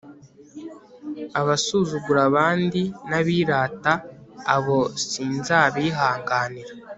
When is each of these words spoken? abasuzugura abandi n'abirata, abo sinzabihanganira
abasuzugura 1.39 2.21
abandi 2.29 2.81
n'abirata, 3.09 3.93
abo 4.55 4.79
sinzabihanganira 5.07 6.71